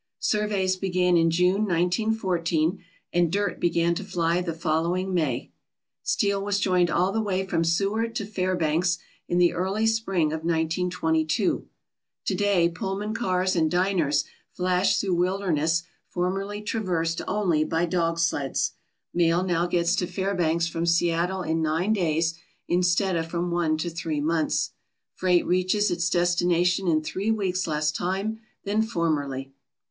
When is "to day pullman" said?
12.25-13.13